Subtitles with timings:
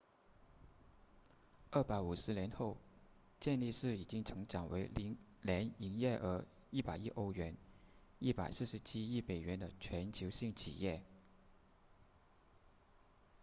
[1.69, 2.75] 250年后
[3.39, 4.89] 健力士已经成长为
[5.45, 7.55] 年营业额100亿欧元
[8.19, 11.03] 147亿美元的全球性企业